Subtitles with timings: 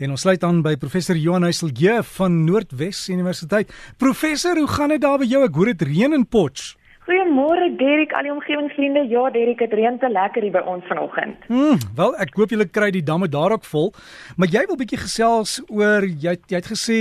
[0.00, 3.68] En ons sluit aan by professor Johan Heiselje van Noordwes Universiteit.
[4.00, 5.42] Professor, hoe gaan dit daar by jou?
[5.44, 6.70] Ek hoor dit reën in Potch.
[7.04, 9.02] Goeiemôre Derek, al die omgewingsvriende.
[9.12, 11.44] Ja, Derek, dit reën te lekker hier by ons vanoggend.
[11.52, 13.92] Hmm, wel, ek hoop julle kry die damme daar ook vol.
[14.40, 17.00] Maar jy wil bietjie gesels oor jy jy het gesê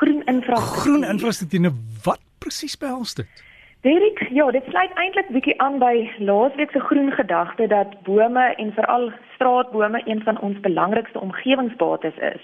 [0.00, 0.82] groen infrastruktuur.
[0.86, 1.66] Groen infrastruktuur.
[1.68, 1.74] Nou,
[2.08, 3.44] wat presies behels dit?
[3.84, 8.72] Derek, ja, dit sluit eintlik bietjie aan by laasweek se groen gedagte dat bome en
[8.72, 9.10] veral
[9.42, 12.42] straatbome een van ons belangrikste omgewingsbates is.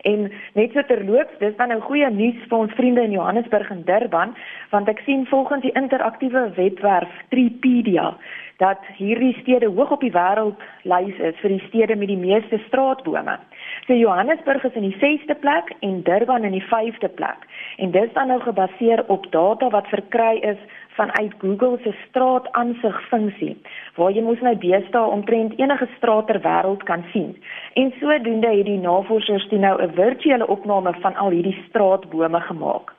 [0.00, 3.82] En net so terloops, dis dan nou goeie nuus vir ons vriende in Johannesburg en
[3.84, 4.32] Durban,
[4.70, 8.14] want ek sien volgens die interaktiewe webwerf Tripedia
[8.60, 13.38] dat hierdie stede hoog op die wêreldlys is vir die stede met die meeste straatbome.
[13.86, 17.48] So Johannesburg is in die 6ste plek en Durban in die 5de plek.
[17.76, 20.60] En dit is dan nou gebaseer op data wat verkry is
[20.98, 23.56] vanuit Google se straatansig funksie
[23.96, 27.32] waar jy mos nou deesdae omtrent enige straat ter wêreld kan sien.
[27.80, 32.92] En sodoende het die navorsers toe nou 'n virtuele opname van al hierdie straatbome gemaak.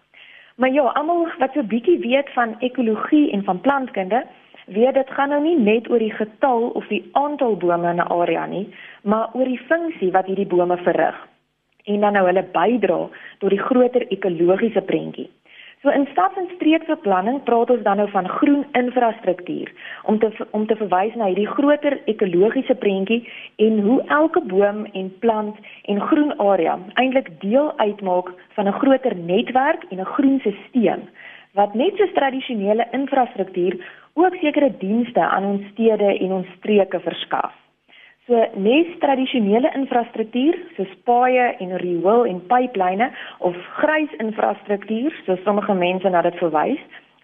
[0.56, 4.26] Maar ja, almal wat so bietjie weet van ekologie en van plantkunde,
[4.74, 8.12] weet dit gaan nou nie net oor die getal of die aantal bome in 'n
[8.22, 8.68] area nie,
[9.04, 11.28] maar oor die funksie wat hierdie bome verrig
[11.86, 15.30] en dan nou hulle bydra tot die groter ekologiese prentjie.
[15.82, 19.72] So in stad- en streeksbeplanning praat ons dan nou van groen infrastruktuur
[20.04, 25.18] om te om te verwys na hierdie groter ekologiese prentjie en hoe elke boom en
[25.20, 25.56] plant
[25.86, 31.02] en groen area eintlik deel uitmaak van 'n groter netwerk en 'n groen stelsel
[31.54, 33.76] wat net soos tradisionele infrastruktuur
[34.14, 37.54] ook sekere dienste aan ons stede en ons streke verskaf.
[38.30, 43.10] So nes tradisionele infrastruktuur soos paaie en riool en pyplyne
[43.40, 46.84] of grys infrastruktuur soos sommige mense na dit verwys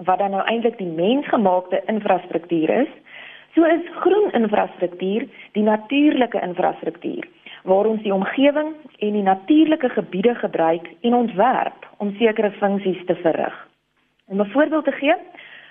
[0.09, 2.89] wat dan nou eintlik die mensgemaakte infrastruktuur is,
[3.55, 5.25] so is groen infrastruktuur
[5.57, 7.25] die natuurlike infrastruktuur
[7.67, 13.15] waar ons die omgewing en die natuurlike gebiede gebruik en ontwerp om sekere funksies te
[13.23, 13.55] verrig.
[14.27, 15.15] Om 'n voorbeeld te gee,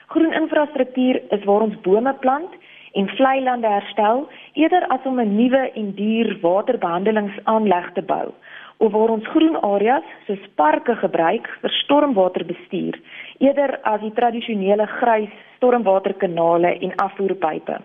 [0.06, 2.52] groen infrastruktuur is waar ons bome plant
[2.96, 8.32] en vlei lande herstel eerder as om 'n nuwe en duur waterbehandelingsaanleg te bou
[8.78, 13.00] of waar ons groen areas soos parke gebruik vir stormwaterbestuur
[13.38, 17.78] eerder as die tradisionele grys stormwaterkanale en afvoerpype.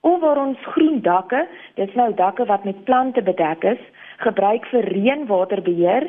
[0.00, 3.82] Of waar ons groen dakke dis nou dakke wat met plante bedek is
[4.18, 6.08] gebruik vir reënwaterbeheer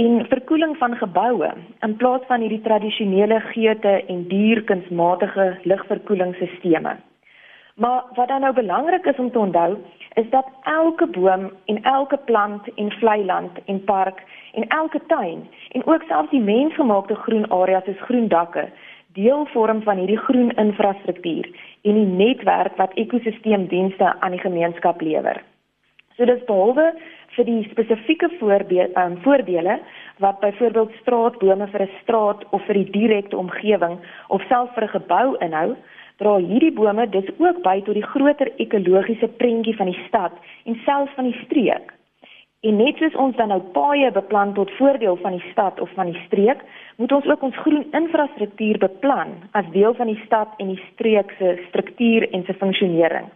[0.00, 1.50] en verkoeling van geboue
[1.86, 7.06] in plaas van hierdie tradisionele geute en duur kunsmatige lugverkoelingsstelsels
[7.74, 9.76] Maar wat dan nou belangrik is om te onthou,
[10.14, 14.22] is dat elke boom en elke plant en vlei land en park
[14.52, 18.68] en elke tuin en ook selfs die mensgemaakte groen areas soos groen dakke
[19.12, 21.48] deel vorm van hierdie groen infrastruktuur
[21.82, 25.42] en die netwerk wat ekosisteemdienste aan die gemeenskap lewer.
[26.16, 26.90] So dis behalwe
[27.36, 29.78] vir die spesifieke voorbeeld um, voordele
[30.18, 33.98] wat byvoorbeeld straatbome vir 'n straat of vir die direkte omgewing
[34.28, 35.76] of selfs vir 'n gebou inhou,
[36.18, 40.32] dra hierdie bome dus ook by tot die groter ekologiese prentjie van die stad
[40.64, 41.92] en selfs van die streek.
[42.60, 46.10] En net soos ons dan nou paaie beplan tot voordeel van die stad of van
[46.12, 46.60] die streek,
[46.96, 51.32] moet ons ook ons groen infrastruktuur beplan as deel van die stad en die streek
[51.38, 53.30] se struktuur en se funksionering.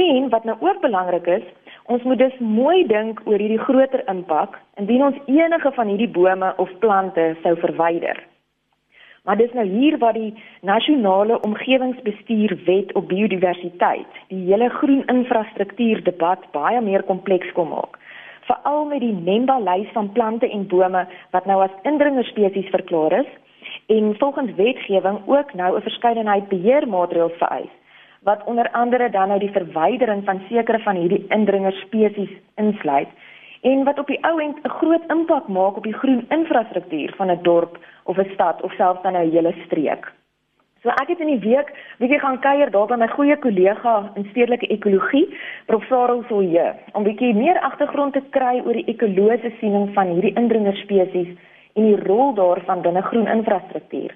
[0.00, 1.44] En wat nou ook belangrik is,
[1.88, 6.50] ons moet dus mooi dink oor hierdie groter impak indien ons enige van hierdie bome
[6.64, 8.20] of plante sou verwyder.
[9.24, 16.04] Maar dis nou hier waar die nasionale omgewingsbestuur wet op biodiversiteit die hele groen infrastruktuur
[16.04, 17.96] debat baie meer kompleks kom maak.
[18.48, 23.34] Veral met die NEMBA lys van plante en bome wat nou as indringerspesies verklaar is
[23.96, 27.74] en volgens wetgewing ook nou 'n verskeidenheid beheermaatreëls vereis
[28.28, 33.08] wat onder andere dan nou die verwydering van sekere van hierdie indringerspesies insluit
[33.70, 37.30] en wat op die ou end 'n groot impak maak op die groen infrastruktuur van
[37.30, 40.12] 'n dorp of 'n stad of selfs dan 'n hele streek.
[40.82, 41.68] So ek het in die week
[41.98, 45.26] bietjie gaan kuier daar by my goeie kollega in stedelike ekologie,
[45.66, 50.34] Prof Sarel Soye, om bietjie meer agtergrond te kry oor die ekologiese siening van hierdie
[50.34, 51.28] indringerspesies
[51.74, 54.14] en die rol daarvan binne groen infrastruktuur.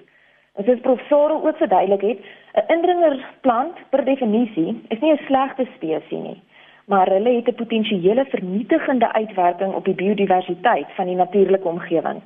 [0.55, 2.19] En soos Prof Sarel ook verduidelik het,
[2.55, 6.41] 'n indringerplant per definisie is nie 'n slegte spesies nie
[6.85, 12.21] maar hulle het 'n potensiële vernietigende uitwerking op die biodiversiteit van die natuurlike omgewing.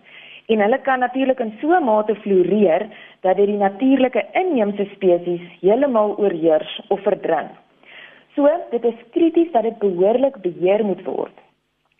[0.45, 2.87] En hulle kan natuurlik in so 'n mate floreer
[3.19, 7.49] dat dit die natuurlike inheemse spesies heeltemal oorheers of verdrink.
[8.35, 11.37] So, dit is krities dat dit behoorlik beheer moet word.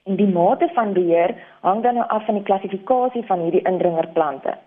[0.04, 4.58] En die mate van beheer hang dan nou af van die klassifikasie van hierdie indringerplante.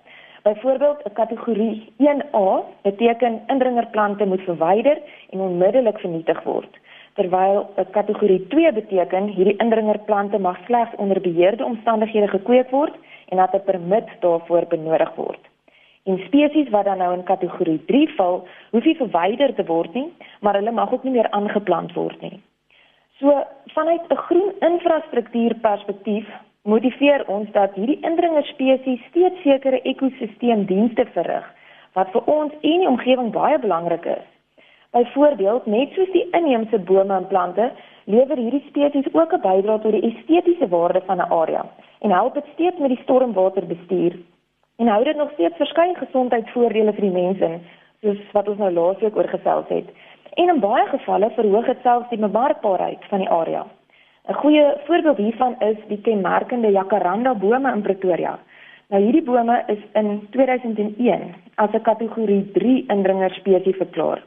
[0.42, 4.98] Byvoorbeeld, 'n kategorie 1A beteken indringerplante moet verwyder
[5.30, 6.78] en onmiddellik vernietig word
[7.20, 12.94] terwyl 'n kategorie 2 beteken hierdie indringerplante mag slegs onder beheerde omstandighede gekweek word
[13.28, 15.42] en dat 'n permit daarvoor benodig word.
[16.04, 20.12] En spesies wat dan nou in kategorie 3 val, hoef nie verwyder te word nie,
[20.40, 22.40] maar hulle mag ook nie meer aangeplant word nie.
[23.18, 26.26] So vanuit 'n groen infrastruktuur perspektief
[26.62, 31.46] motiveer ons dat hierdie indringerspesies steeds sekere ekosisteemdienste verrig
[31.96, 34.26] wat vir ons en die omgewing baie belangrik is.
[34.94, 37.70] Byvoorbeeld, net soos die inheemse bome en plante,
[38.04, 41.64] lewer hierdie spesies ook 'n bydrae tot die estetiese waarde van 'n area
[42.00, 44.18] en help dit steeds met die stormwaterbestuur
[44.76, 47.60] en hou dit nog steeds verskeie gesondheidsvoordele vir die mense,
[48.00, 49.88] soos wat ons nou laasweek oor gesels het.
[50.34, 53.66] En in baie gevalle verhoog dit selfs die bemarkbaarheid van die area.
[54.28, 58.38] 'n Goeie voorbeeld hiervan is die kenmerkende jacaranda bome in Pretoria.
[58.88, 64.22] Nou hierdie bome is in 2001 as 'n kategorie 3 indringerspesies verklaar.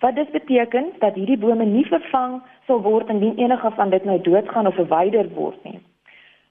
[0.00, 4.20] Wat dit beteken dat hierdie bome nie vervang sal word indien enige van dit nou
[4.20, 5.80] doodgaan of verwyder word nie.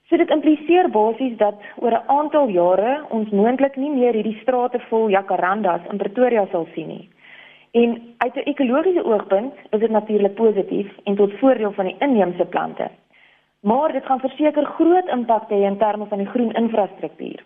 [0.08, 4.80] So dit impliseer basies dat oor 'n aantal jare ons moontlik nie meer hierdie strate
[4.88, 7.08] vol jacarandas in Pretoria sal sien nie.
[7.70, 12.44] En uit 'n ekologiese oogpunt is dit natuurlik positief en tot voordeel van die inheemse
[12.44, 12.90] plante.
[13.60, 17.42] Maar dit gaan verseker groot impak hê in terme van die groen infrastruktuur.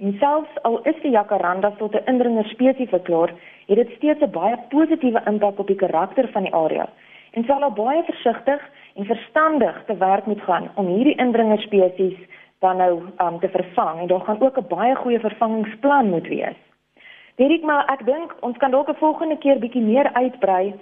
[0.00, 3.32] En selfs al is die jacaranda tot 'n indringer spesies verklaar,
[3.66, 6.88] het dit steeds 'n baie positiewe impak op die karakter van die area
[7.34, 8.62] en sal al baie versigtig
[8.94, 12.18] en verstandig te werk moet gaan om hierdie indringerspesies
[12.58, 16.60] dan nou um, te vervang en daar gaan ook 'n baie goeie vervangingsplan moet wees.
[17.36, 20.74] Dirk maar ek dink ons kan dalk 'n volgende keer bietjie meer uitbrei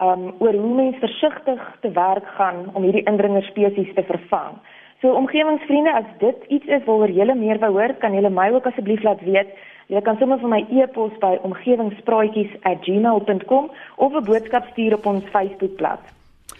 [0.00, 4.52] um oor hoe mens versigtig te werk gaan om hierdie indringerspesies te vervang.
[5.00, 8.66] So omgewingsvriende, as dit iets is waaroor julle meer wou hoor, kan julle my ook
[8.66, 9.48] asseblief laat weet.
[9.86, 16.17] Jy kan sommer vir my e-pos by omgewingspraatjies@gmail.com of 'n boodskap stuur op ons Facebookblad.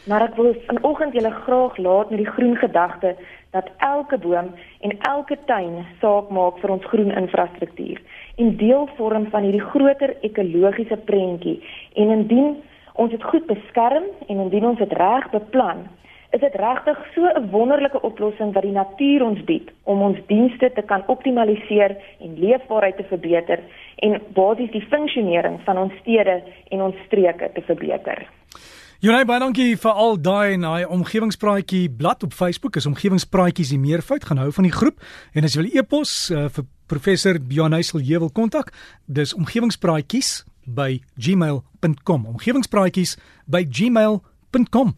[0.08, 3.16] Maar ek wil vanoggend julle graag laat met die groen gedagte
[3.50, 8.00] dat elke boom en elke tuin saak maak vir ons groen infrastruktuur
[8.36, 11.58] en deel vorm van hierdie groter ekologiese prentjie.
[11.94, 12.56] En indien
[12.94, 15.86] ons dit goed beskerm en indien ons dit reg beplan,
[16.36, 20.72] is dit regtig so 'n wonderlike oplossing wat die natuur ons bied om ons dienste
[20.72, 23.60] te kan optimaliseer en leefbaarheid te verbeter
[23.96, 28.37] en basies die funksionering van ons stede en ons streke te verbeter.
[28.98, 32.74] Jonay baie dankie vir al daai en daai omgewingspraatjie blad op Facebook.
[32.80, 34.24] Is omgewingspraatjies die meervoud?
[34.26, 34.98] Gaan hou van die groep.
[35.38, 38.72] En as jy wil e-pos uh, vir professor Bjarnysel jy wil kontak
[39.06, 40.32] dis omgewingspraatjies
[40.66, 43.14] by gmail.com omgewingspraatjies
[43.46, 44.96] by gmail.com